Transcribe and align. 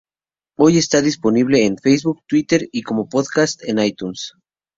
Hoy 0.57 0.71
en 0.71 0.73
día 0.73 0.79
está 0.79 1.01
disponible 1.03 1.63
en 1.63 1.77
Facebook, 1.77 2.23
Twitter 2.25 2.67
y, 2.71 2.81
como 2.81 3.07
podcast, 3.07 3.61
en 3.67 3.77
iTunes. 3.77 4.33